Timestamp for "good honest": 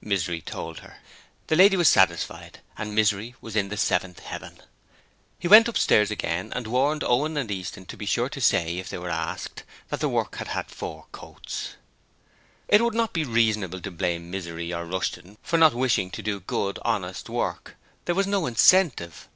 16.40-17.28